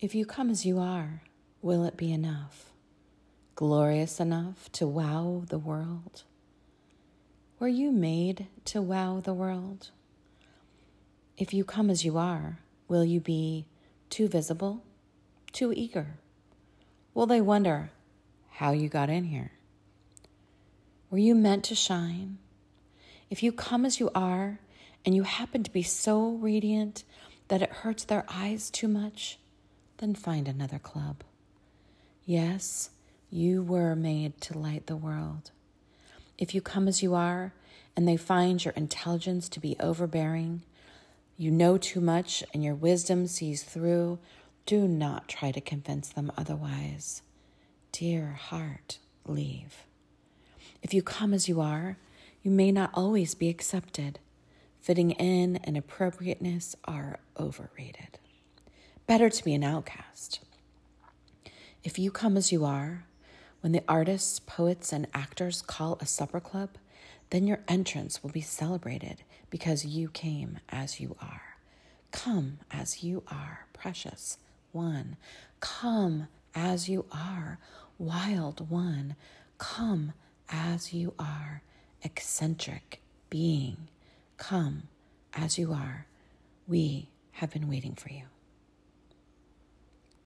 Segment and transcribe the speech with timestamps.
[0.00, 1.22] If you come as you are,
[1.60, 2.70] will it be enough?
[3.56, 6.22] Glorious enough to wow the world?
[7.58, 9.90] Were you made to wow the world?
[11.36, 13.66] If you come as you are, will you be
[14.08, 14.84] too visible,
[15.50, 16.18] too eager?
[17.12, 17.90] Will they wonder
[18.50, 19.50] how you got in here?
[21.10, 22.38] Were you meant to shine?
[23.30, 24.60] If you come as you are
[25.04, 27.02] and you happen to be so radiant
[27.48, 29.40] that it hurts their eyes too much,
[29.98, 31.22] then find another club.
[32.24, 32.90] Yes,
[33.30, 35.50] you were made to light the world.
[36.38, 37.52] If you come as you are
[37.96, 40.62] and they find your intelligence to be overbearing,
[41.36, 44.18] you know too much and your wisdom sees through,
[44.66, 47.22] do not try to convince them otherwise.
[47.92, 49.84] Dear heart, leave.
[50.82, 51.96] If you come as you are,
[52.42, 54.18] you may not always be accepted.
[54.80, 58.18] Fitting in and appropriateness are overrated.
[59.08, 60.40] Better to be an outcast.
[61.82, 63.06] If you come as you are,
[63.62, 66.76] when the artists, poets, and actors call a supper club,
[67.30, 71.56] then your entrance will be celebrated because you came as you are.
[72.12, 74.36] Come as you are, precious
[74.72, 75.16] one.
[75.60, 77.58] Come as you are,
[77.96, 79.16] wild one.
[79.56, 80.12] Come
[80.50, 81.62] as you are,
[82.02, 83.88] eccentric being.
[84.36, 84.82] Come
[85.32, 86.04] as you are.
[86.66, 88.24] We have been waiting for you.